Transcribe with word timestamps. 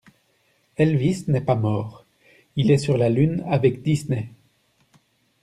Elvis 0.77 1.25
n'est 1.27 1.41
pas 1.41 1.53
mort, 1.53 2.03
il 2.55 2.71
est 2.71 2.79
sur 2.79 2.97
la 2.97 3.07
lune 3.07 3.43
avec 3.45 3.83
Disney. 3.83 4.29